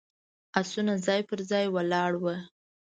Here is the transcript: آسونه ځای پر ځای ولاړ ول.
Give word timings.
آسونه 0.59 0.93
ځای 1.05 1.21
پر 1.29 1.39
ځای 1.49 1.65
ولاړ 1.75 2.11
ول. 2.21 2.39